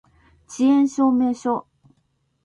[0.47, 1.67] 遅延証明書